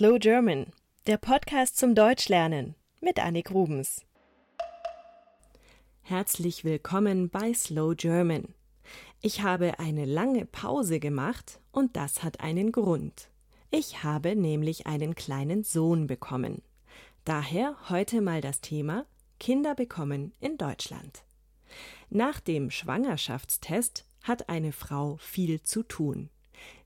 Slow 0.00 0.18
German, 0.18 0.72
der 1.06 1.18
Podcast 1.18 1.76
zum 1.76 1.94
Deutschlernen 1.94 2.74
mit 3.02 3.18
Annik 3.18 3.50
Rubens. 3.50 4.00
Herzlich 6.00 6.64
willkommen 6.64 7.28
bei 7.28 7.52
Slow 7.52 7.94
German. 7.94 8.54
Ich 9.20 9.42
habe 9.42 9.78
eine 9.78 10.06
lange 10.06 10.46
Pause 10.46 11.00
gemacht 11.00 11.60
und 11.70 11.96
das 11.96 12.22
hat 12.22 12.40
einen 12.40 12.72
Grund. 12.72 13.28
Ich 13.70 14.02
habe 14.02 14.36
nämlich 14.36 14.86
einen 14.86 15.14
kleinen 15.14 15.64
Sohn 15.64 16.06
bekommen. 16.06 16.62
Daher 17.26 17.76
heute 17.90 18.22
mal 18.22 18.40
das 18.40 18.62
Thema 18.62 19.04
Kinder 19.38 19.74
bekommen 19.74 20.32
in 20.40 20.56
Deutschland. 20.56 21.24
Nach 22.08 22.40
dem 22.40 22.70
Schwangerschaftstest 22.70 24.06
hat 24.22 24.48
eine 24.48 24.72
Frau 24.72 25.18
viel 25.18 25.60
zu 25.60 25.82
tun. 25.82 26.30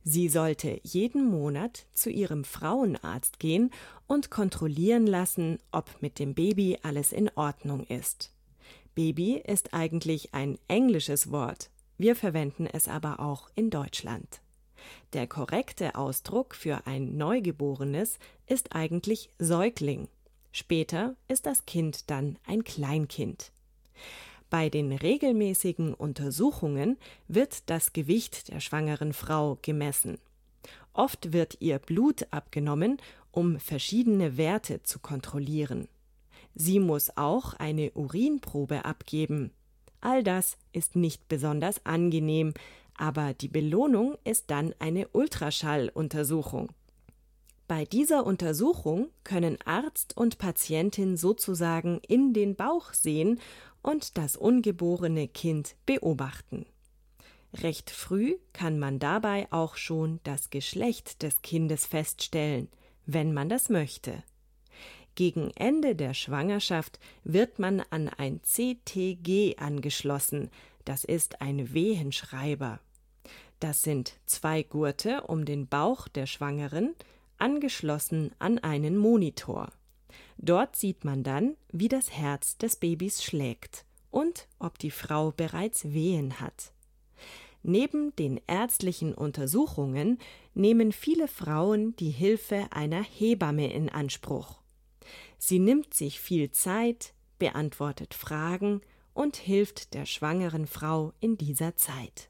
Sie 0.02 0.28
sollte 0.28 0.80
jeden 0.82 1.30
Monat 1.30 1.86
zu 1.92 2.10
ihrem 2.10 2.44
Frauenarzt 2.44 3.38
gehen 3.38 3.70
und 4.06 4.30
kontrollieren 4.30 5.06
lassen, 5.06 5.58
ob 5.72 5.90
mit 6.00 6.18
dem 6.18 6.34
Baby 6.34 6.78
alles 6.82 7.12
in 7.12 7.30
Ordnung 7.36 7.84
ist. 7.84 8.30
Baby 8.94 9.42
ist 9.44 9.72
eigentlich 9.72 10.34
ein 10.34 10.58
englisches 10.68 11.30
Wort, 11.30 11.70
wir 11.96 12.16
verwenden 12.16 12.66
es 12.66 12.88
aber 12.88 13.20
auch 13.20 13.48
in 13.54 13.70
Deutschland. 13.70 14.40
Der 15.12 15.26
korrekte 15.26 15.94
Ausdruck 15.94 16.54
für 16.54 16.86
ein 16.86 17.16
Neugeborenes 17.16 18.18
ist 18.46 18.74
eigentlich 18.74 19.30
Säugling. 19.38 20.08
Später 20.52 21.16
ist 21.28 21.46
das 21.46 21.66
Kind 21.66 22.10
dann 22.10 22.38
ein 22.46 22.64
Kleinkind. 22.64 23.52
Bei 24.54 24.70
den 24.70 24.92
regelmäßigen 24.92 25.94
Untersuchungen 25.94 26.96
wird 27.26 27.68
das 27.68 27.92
Gewicht 27.92 28.52
der 28.52 28.60
schwangeren 28.60 29.12
Frau 29.12 29.58
gemessen. 29.62 30.18
Oft 30.92 31.32
wird 31.32 31.56
ihr 31.58 31.80
Blut 31.80 32.28
abgenommen, 32.30 32.98
um 33.32 33.58
verschiedene 33.58 34.36
Werte 34.36 34.80
zu 34.84 35.00
kontrollieren. 35.00 35.88
Sie 36.54 36.78
muss 36.78 37.16
auch 37.16 37.54
eine 37.54 37.90
Urinprobe 37.94 38.84
abgeben. 38.84 39.50
All 40.00 40.22
das 40.22 40.56
ist 40.72 40.94
nicht 40.94 41.26
besonders 41.26 41.84
angenehm, 41.84 42.54
aber 42.96 43.34
die 43.34 43.48
Belohnung 43.48 44.16
ist 44.22 44.52
dann 44.52 44.72
eine 44.78 45.08
Ultraschalluntersuchung. 45.08 46.68
Bei 47.66 47.86
dieser 47.86 48.24
Untersuchung 48.24 49.08
können 49.24 49.58
Arzt 49.64 50.16
und 50.16 50.38
Patientin 50.38 51.16
sozusagen 51.16 51.98
in 52.06 52.34
den 52.34 52.54
Bauch 52.54 52.92
sehen 52.92 53.40
und 53.84 54.18
das 54.18 54.36
ungeborene 54.36 55.28
Kind 55.28 55.76
beobachten. 55.86 56.66
Recht 57.52 57.90
früh 57.90 58.34
kann 58.52 58.80
man 58.80 58.98
dabei 58.98 59.46
auch 59.52 59.76
schon 59.76 60.18
das 60.24 60.50
Geschlecht 60.50 61.22
des 61.22 61.42
Kindes 61.42 61.86
feststellen, 61.86 62.68
wenn 63.06 63.32
man 63.32 63.48
das 63.48 63.68
möchte. 63.68 64.24
Gegen 65.14 65.52
Ende 65.52 65.94
der 65.94 66.14
Schwangerschaft 66.14 66.98
wird 67.22 67.60
man 67.60 67.80
an 67.90 68.08
ein 68.08 68.40
CTG 68.42 69.56
angeschlossen, 69.58 70.50
das 70.84 71.04
ist 71.04 71.40
ein 71.40 71.72
Wehenschreiber. 71.72 72.80
Das 73.60 73.82
sind 73.82 74.14
zwei 74.26 74.64
Gurte 74.64 75.22
um 75.22 75.44
den 75.44 75.68
Bauch 75.68 76.08
der 76.08 76.26
Schwangeren, 76.26 76.94
angeschlossen 77.38 78.32
an 78.38 78.58
einen 78.58 78.96
Monitor. 78.96 79.70
Dort 80.38 80.76
sieht 80.76 81.04
man 81.04 81.22
dann, 81.22 81.56
wie 81.72 81.88
das 81.88 82.10
Herz 82.10 82.58
des 82.58 82.76
Babys 82.76 83.22
schlägt 83.22 83.84
und 84.10 84.48
ob 84.58 84.78
die 84.78 84.90
Frau 84.90 85.32
bereits 85.32 85.92
Wehen 85.92 86.40
hat. 86.40 86.72
Neben 87.62 88.14
den 88.16 88.40
ärztlichen 88.46 89.14
Untersuchungen 89.14 90.18
nehmen 90.54 90.92
viele 90.92 91.28
Frauen 91.28 91.96
die 91.96 92.10
Hilfe 92.10 92.66
einer 92.70 93.02
Hebamme 93.02 93.72
in 93.72 93.88
Anspruch. 93.88 94.60
Sie 95.38 95.58
nimmt 95.58 95.94
sich 95.94 96.20
viel 96.20 96.50
Zeit, 96.50 97.14
beantwortet 97.38 98.14
Fragen 98.14 98.82
und 99.14 99.36
hilft 99.36 99.94
der 99.94 100.06
schwangeren 100.06 100.66
Frau 100.66 101.12
in 101.20 101.38
dieser 101.38 101.76
Zeit. 101.76 102.28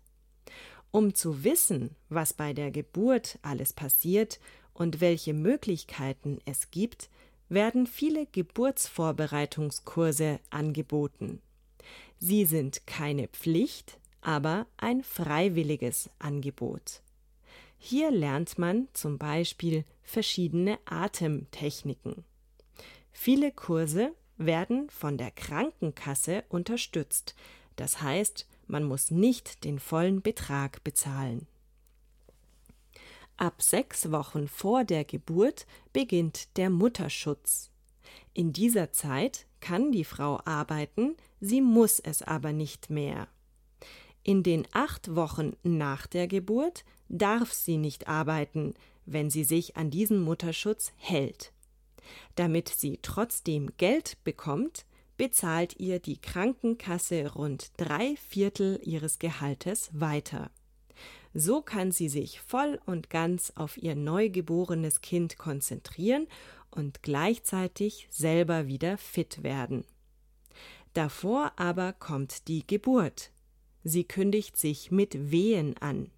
Um 0.91 1.15
zu 1.15 1.43
wissen, 1.43 1.97
was 2.09 2.33
bei 2.33 2.53
der 2.53 2.71
Geburt 2.71 3.39
alles 3.43 3.73
passiert 3.73 4.39
und 4.73 5.01
welche 5.01 5.35
Möglichkeiten 5.35 6.39
es 6.45 6.71
gibt, 6.71 7.11
werden 7.49 7.87
viele 7.87 8.27
Geburtsvorbereitungskurse 8.27 10.41
angeboten. 10.51 11.41
Sie 12.19 12.45
sind 12.45 12.87
keine 12.87 13.29
Pflicht, 13.29 13.99
aber 14.21 14.67
ein 14.77 15.03
freiwilliges 15.03 16.11
Angebot. 16.19 17.01
Hier 17.79 18.11
lernt 18.11 18.59
man 18.59 18.89
zum 18.95 19.17
Beispiel 19.19 19.85
verschiedene 20.03 20.79
Atemtechniken. 20.87 22.25
Viele 23.13 23.53
Kurse 23.53 24.13
werden 24.39 24.91
von 24.91 25.19
der 25.19 25.31
Krankenkasse 25.31 26.43
unterstützt, 26.49 27.37
das 27.77 28.01
heißt, 28.01 28.47
man 28.67 28.85
muss 28.85 29.11
nicht 29.11 29.65
den 29.65 29.79
vollen 29.79 30.23
Betrag 30.23 30.83
bezahlen. 30.85 31.47
Ab 33.37 33.63
sechs 33.63 34.13
Wochen 34.13 34.47
vor 34.47 34.85
der 34.85 35.05
Geburt 35.05 35.67
beginnt 35.93 36.57
der 36.57 36.71
Mutterschutz. 36.71 37.71
In 38.33 38.53
dieser 38.53 38.93
Zeit 38.93 39.47
kann 39.61 39.91
die 39.91 40.05
Frau 40.05 40.41
arbeiten, 40.45 41.17
sie 41.41 41.61
muss 41.61 41.99
es 41.99 42.23
aber 42.23 42.53
nicht 42.53 42.91
mehr. 42.91 43.29
In 44.23 44.43
den 44.43 44.67
acht 44.73 45.15
Wochen 45.17 45.53
nach 45.63 46.07
der 46.07 46.29
Geburt 46.29 46.85
darf 47.09 47.53
sie 47.53 47.77
nicht 47.77 48.09
arbeiten, 48.09 48.75
wenn 49.05 49.31
sie 49.31 49.45
sich 49.45 49.77
an 49.77 49.91
diesen 49.91 50.23
Mutterschutz 50.23 50.93
hält. 50.97 51.53
Damit 52.35 52.69
sie 52.69 52.99
trotzdem 53.03 53.71
Geld 53.77 54.17
bekommt, 54.25 54.87
bezahlt 55.17 55.79
ihr 55.79 55.99
die 55.99 56.19
Krankenkasse 56.19 57.35
rund 57.35 57.73
drei 57.77 58.17
Viertel 58.17 58.81
ihres 58.83 59.19
Gehaltes 59.19 59.91
weiter. 59.93 60.51
So 61.35 61.63
kann 61.63 61.91
sie 61.91 62.09
sich 62.09 62.41
voll 62.41 62.81
und 62.87 63.11
ganz 63.11 63.53
auf 63.57 63.77
ihr 63.77 63.97
neugeborenes 63.97 65.01
Kind 65.01 65.37
konzentrieren 65.37 66.29
und 66.71 67.03
gleichzeitig 67.03 68.07
selber 68.11 68.69
wieder 68.69 68.97
fit 68.97 69.43
werden. 69.43 69.85
Davor 70.95 71.53
aber 71.57 71.93
kommt 71.93 72.47
die 72.47 72.65
Geburt. 72.65 73.31
Sie 73.83 74.05
kündigt 74.05 74.57
sich 74.57 74.93
mit 74.93 75.33
Wehen 75.33 75.77
an. 75.79 76.11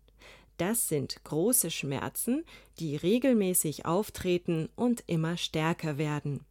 Das 0.59 0.89
sind 0.89 1.23
große 1.25 1.71
Schmerzen, 1.71 2.45
die 2.79 2.97
regelmäßig 2.97 3.87
auftreten 3.87 4.69
und 4.77 5.03
immer 5.07 5.37
stärker 5.37 5.99
werden. 5.99 6.45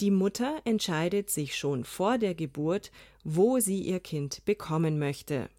Die 0.00 0.10
Mutter 0.10 0.60
entscheidet 0.64 1.28
sich 1.28 1.56
schon 1.56 1.84
vor 1.84 2.16
der 2.16 2.34
Geburt, 2.34 2.90
wo 3.24 3.58
sie 3.58 3.80
ihr 3.80 4.00
Kind 4.00 4.44
bekommen 4.44 4.98
möchte. 4.98 5.50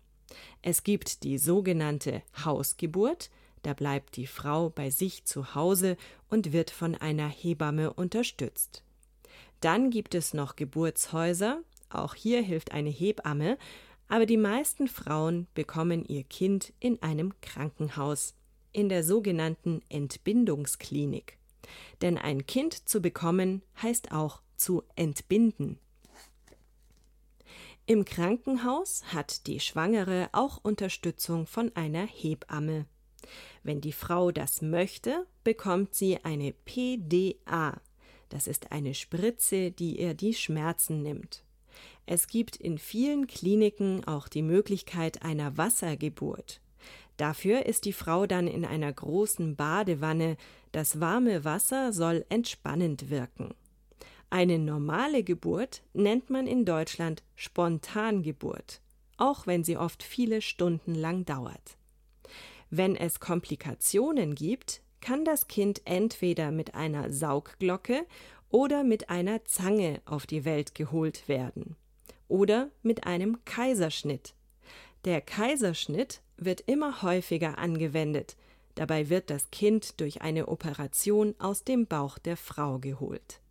Es 0.62 0.84
gibt 0.84 1.24
die 1.24 1.38
sogenannte 1.38 2.22
Hausgeburt, 2.44 3.30
da 3.64 3.74
bleibt 3.74 4.16
die 4.16 4.28
Frau 4.28 4.70
bei 4.70 4.90
sich 4.90 5.26
zu 5.26 5.56
Hause 5.56 5.98
und 6.30 6.52
wird 6.52 6.72
von 6.72 6.96
einer 6.96 7.28
Hebamme 7.28 7.94
unterstützt. 7.94 8.84
Dann 9.60 9.92
gibt 9.92 10.16
es 10.16 10.34
noch 10.34 10.56
Geburtshäuser, 10.56 11.62
auch 11.90 12.16
hier 12.16 12.42
hilft 12.42 12.72
eine 12.72 12.90
Hebamme, 12.90 13.58
aber 14.08 14.26
die 14.26 14.38
meisten 14.38 14.88
Frauen 14.88 15.48
bekommen 15.54 16.04
ihr 16.06 16.24
Kind 16.24 16.74
in 16.80 17.02
einem 17.02 17.34
Krankenhaus, 17.42 18.34
in 18.74 18.90
der 18.90 19.04
sogenannten 19.04 19.82
Entbindungsklinik. 19.90 21.38
Denn 22.02 22.18
ein 22.18 22.46
Kind 22.46 22.90
zu 22.90 23.02
bekommen 23.02 23.62
heißt 23.82 24.12
auch 24.12 24.42
zu 24.58 24.84
entbinden. 24.96 25.80
Im 27.88 28.06
Krankenhaus 28.06 29.04
hat 29.14 29.48
die 29.48 29.60
Schwangere 29.60 30.30
auch 30.34 30.60
Unterstützung 30.64 31.48
von 31.48 31.76
einer 31.76 32.06
Hebamme. 32.06 32.86
Wenn 33.64 33.82
die 33.82 33.92
Frau 33.92 34.32
das 34.32 34.62
möchte, 34.62 35.26
bekommt 35.44 35.96
sie 35.96 36.24
eine 36.24 36.54
PDA. 36.54 37.82
Das 38.30 38.48
ist 38.48 38.72
eine 38.72 38.94
Spritze, 38.94 39.72
die 39.72 40.00
ihr 40.00 40.14
die 40.14 40.34
Schmerzen 40.34 41.02
nimmt. 41.02 41.44
Es 42.06 42.28
gibt 42.28 42.56
in 42.56 42.78
vielen 42.78 43.28
Kliniken 43.28 44.06
auch 44.06 44.28
die 44.28 44.42
Möglichkeit 44.42 45.24
einer 45.24 45.58
Wassergeburt. 45.58 46.62
Dafür 47.18 47.66
ist 47.66 47.86
die 47.86 47.94
Frau 47.94 48.26
dann 48.26 48.48
in 48.48 48.66
einer 48.66 48.92
großen 48.92 49.56
Badewanne, 49.56 50.38
das 50.72 51.00
warme 51.00 51.44
Wasser 51.44 51.94
soll 51.94 52.26
entspannend 52.30 53.10
wirken. 53.10 53.54
Eine 54.32 54.58
normale 54.58 55.24
Geburt 55.24 55.84
nennt 55.94 56.32
man 56.32 56.48
in 56.48 56.66
Deutschland 56.66 57.22
Spontangeburt, 57.36 58.82
auch 59.18 59.46
wenn 59.46 59.64
sie 59.64 59.78
oft 59.78 60.02
viele 60.02 60.42
Stunden 60.42 60.96
lang 60.96 61.26
dauert. 61.26 61.78
Wenn 62.72 62.96
es 62.96 63.20
Komplikationen 63.20 64.34
gibt, 64.34 64.82
kann 65.02 65.26
das 65.26 65.48
Kind 65.48 65.82
entweder 65.86 66.52
mit 66.52 66.74
einer 66.74 67.12
Saugglocke 67.12 68.08
oder 68.50 68.84
mit 68.84 69.12
einer 69.12 69.46
Zange 69.46 70.02
auf 70.06 70.26
die 70.26 70.46
Welt 70.46 70.74
geholt 70.74 71.28
werden 71.28 71.76
oder 72.28 72.72
mit 72.82 73.06
einem 73.06 73.46
Kaiserschnitt. 73.46 74.34
Der 75.06 75.22
Kaiserschnitt 75.22 76.22
wird 76.38 76.62
immer 76.62 77.04
häufiger 77.04 77.60
angewendet, 77.60 78.36
Dabei 78.76 79.10
wird 79.10 79.30
das 79.30 79.52
Kind 79.52 80.00
durch 80.00 80.22
eine 80.22 80.48
Operation 80.48 81.36
aus 81.40 81.64
dem 81.64 81.88
Bauch 81.88 82.18
der 82.18 82.38
Frau 82.38 82.80
geholt. 82.80 83.42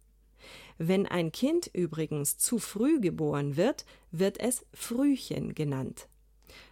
Wenn 0.79 1.07
ein 1.07 1.33
Kind 1.33 1.71
übrigens 1.73 2.39
zu 2.39 2.59
früh 2.59 3.01
geboren 3.01 3.57
wird, 3.57 3.85
wird 4.11 4.39
es 4.41 4.65
Frühchen 4.73 5.55
genannt. 5.55 6.09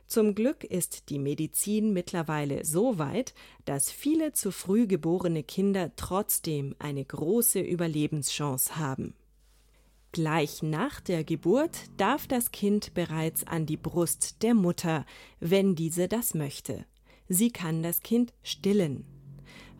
Zum 0.07 0.35
Glück 0.35 0.65
ist 0.65 1.11
die 1.11 1.19
Medizin 1.19 1.93
mittlerweile 1.93 2.65
so 2.65 2.99
weit, 2.99 3.35
dass 3.67 3.91
viele 3.91 4.33
zu 4.33 4.51
früh 4.51 4.87
geborene 4.87 5.43
Kinder 5.43 5.93
trotzdem 5.97 6.75
eine 6.79 7.05
große 7.05 7.61
Überlebenschance 7.61 8.77
haben. 8.77 9.15
Gleich 10.13 10.63
nach 10.63 11.01
der 11.01 11.25
Geburt 11.25 11.79
darf 11.99 12.27
das 12.27 12.51
Kind 12.51 12.95
bereits 12.95 13.47
an 13.47 13.67
die 13.67 13.77
Brust 13.77 14.43
der 14.43 14.55
Mutter, 14.55 15.05
wenn 15.41 15.75
diese 15.75 16.09
das 16.09 16.33
möchte. 16.33 16.87
Sie 17.29 17.51
kann 17.51 17.83
das 17.83 18.01
Kind 18.01 18.33
stillen. 18.43 19.05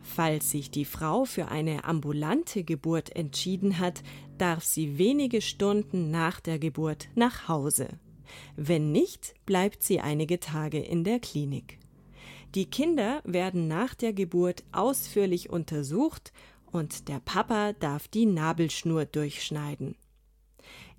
Falls 0.01 0.51
sich 0.51 0.71
die 0.71 0.85
Frau 0.85 1.25
für 1.25 1.49
eine 1.49 1.83
ambulante 1.83 2.63
Geburt 2.63 3.15
entschieden 3.15 3.79
hat, 3.79 4.01
darf 4.37 4.63
sie 4.63 4.97
wenige 4.97 5.41
Stunden 5.41 6.09
nach 6.11 6.39
der 6.39 6.59
Geburt 6.59 7.09
nach 7.15 7.47
Hause. 7.47 7.99
Wenn 8.55 8.91
nicht, 8.91 9.33
bleibt 9.45 9.83
sie 9.83 9.99
einige 9.99 10.39
Tage 10.39 10.79
in 10.79 11.03
der 11.03 11.19
Klinik. 11.19 11.79
Die 12.55 12.65
Kinder 12.65 13.21
werden 13.25 13.67
nach 13.67 13.93
der 13.93 14.13
Geburt 14.13 14.63
ausführlich 14.71 15.49
untersucht 15.49 16.31
und 16.71 17.07
der 17.07 17.19
Papa 17.19 17.73
darf 17.73 18.07
die 18.07 18.25
Nabelschnur 18.25 19.05
durchschneiden. 19.05 19.95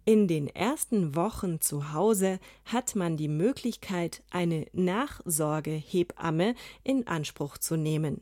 In 0.04 0.28
den 0.28 0.48
ersten 0.48 1.14
Wochen 1.14 1.60
zu 1.60 1.92
Hause 1.92 2.40
hat 2.64 2.96
man 2.96 3.16
die 3.16 3.28
Möglichkeit, 3.28 4.22
eine 4.30 4.66
Nachsorgehebamme 4.72 6.54
in 6.82 7.06
Anspruch 7.06 7.58
zu 7.58 7.76
nehmen. 7.76 8.20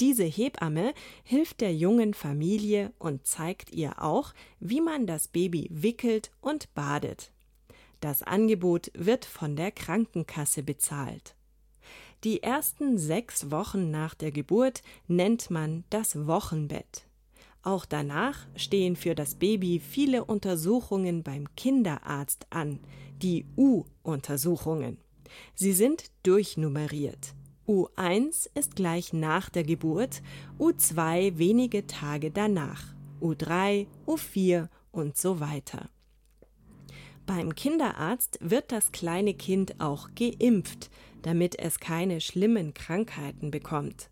Diese 0.00 0.24
Hebamme 0.24 0.94
hilft 1.24 1.60
der 1.60 1.74
jungen 1.74 2.14
Familie 2.14 2.90
und 2.98 3.26
zeigt 3.26 3.70
ihr 3.70 4.02
auch, 4.02 4.32
wie 4.58 4.80
man 4.80 5.06
das 5.06 5.28
Baby 5.28 5.68
wickelt 5.70 6.30
und 6.40 6.72
badet. 6.72 7.32
Das 8.00 8.22
Angebot 8.22 8.90
wird 8.94 9.26
von 9.26 9.56
der 9.56 9.70
Krankenkasse 9.70 10.62
bezahlt. 10.62 11.34
Die 12.24 12.42
ersten 12.42 12.96
sechs 12.96 13.50
Wochen 13.50 13.90
nach 13.90 14.14
der 14.14 14.32
Geburt 14.32 14.82
nennt 15.06 15.50
man 15.50 15.84
das 15.90 16.26
Wochenbett. 16.26 17.06
Auch 17.62 17.84
danach 17.84 18.46
stehen 18.56 18.96
für 18.96 19.14
das 19.14 19.34
Baby 19.34 19.80
viele 19.80 20.24
Untersuchungen 20.24 21.22
beim 21.22 21.54
Kinderarzt 21.56 22.46
an, 22.48 22.80
die 23.20 23.44
U-Untersuchungen. 23.54 24.96
Sie 25.54 25.74
sind 25.74 26.10
durchnummeriert. 26.22 27.34
U1 27.70 28.50
ist 28.56 28.74
gleich 28.74 29.12
nach 29.12 29.48
der 29.48 29.62
Geburt, 29.62 30.22
U2 30.58 31.38
wenige 31.38 31.86
Tage 31.86 32.32
danach, 32.32 32.82
U3, 33.20 33.86
U4 34.08 34.68
und 34.90 35.16
so 35.16 35.38
weiter. 35.38 35.88
Beim 37.26 37.54
Kinderarzt 37.54 38.38
wird 38.40 38.72
das 38.72 38.90
kleine 38.90 39.34
Kind 39.34 39.80
auch 39.80 40.08
geimpft, 40.16 40.90
damit 41.22 41.56
es 41.60 41.78
keine 41.78 42.20
schlimmen 42.20 42.74
Krankheiten 42.74 43.52
bekommt. 43.52 44.10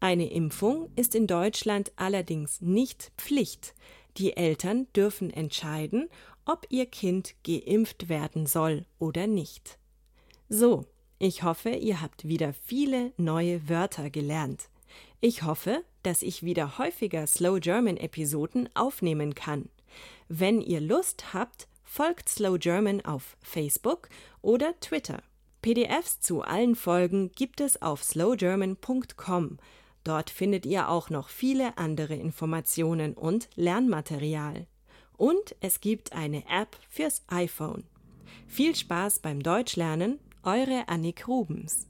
Eine 0.00 0.30
Impfung 0.30 0.88
ist 0.96 1.14
in 1.14 1.26
Deutschland 1.26 1.92
allerdings 1.96 2.62
nicht 2.62 3.12
Pflicht. 3.18 3.74
Die 4.16 4.34
Eltern 4.34 4.86
dürfen 4.96 5.30
entscheiden, 5.30 6.08
ob 6.46 6.66
ihr 6.70 6.86
Kind 6.86 7.34
geimpft 7.44 8.08
werden 8.08 8.46
soll 8.46 8.86
oder 8.98 9.26
nicht. 9.26 9.78
So, 10.48 10.86
ich 11.18 11.42
hoffe, 11.42 11.70
ihr 11.70 12.00
habt 12.00 12.28
wieder 12.28 12.52
viele 12.64 13.12
neue 13.16 13.68
Wörter 13.68 14.10
gelernt. 14.10 14.68
Ich 15.20 15.42
hoffe, 15.42 15.82
dass 16.02 16.22
ich 16.22 16.42
wieder 16.42 16.78
häufiger 16.78 17.26
Slow 17.26 17.58
German 17.60 17.96
Episoden 17.96 18.68
aufnehmen 18.74 19.34
kann. 19.34 19.68
Wenn 20.28 20.60
ihr 20.60 20.80
Lust 20.80 21.34
habt, 21.34 21.66
folgt 21.82 22.28
Slow 22.28 22.58
German 22.58 23.04
auf 23.04 23.36
Facebook 23.42 24.08
oder 24.42 24.78
Twitter. 24.80 25.22
PDFs 25.60 26.20
zu 26.20 26.42
allen 26.42 26.76
Folgen 26.76 27.32
gibt 27.32 27.60
es 27.60 27.82
auf 27.82 28.04
slowgerman.com. 28.04 29.58
Dort 30.04 30.30
findet 30.30 30.64
ihr 30.66 30.88
auch 30.88 31.10
noch 31.10 31.28
viele 31.28 31.76
andere 31.76 32.14
Informationen 32.14 33.14
und 33.14 33.48
Lernmaterial. 33.56 34.66
Und 35.16 35.56
es 35.60 35.80
gibt 35.80 36.12
eine 36.12 36.44
App 36.48 36.78
fürs 36.88 37.24
iPhone. 37.26 37.84
Viel 38.46 38.76
Spaß 38.76 39.18
beim 39.18 39.42
Deutschlernen, 39.42 40.20
eure 40.48 40.88
Annik 40.88 41.28
Rubens. 41.28 41.86